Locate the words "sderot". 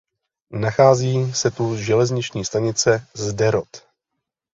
3.15-3.83